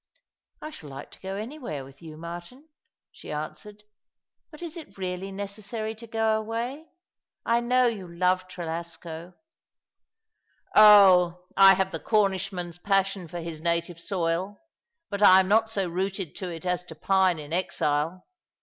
[0.63, 2.69] ""I shall like to go anywhere with you, Martin,"
[3.11, 3.83] she answered."
[4.51, 6.87] But is it really necessary to go away?
[7.45, 9.35] I know you love Trelasco.""
[10.75, 14.59] Oh, I have the Cornishman's passion for his native soil;
[15.11, 18.25] but I am not so rooted to it as to pine in exile.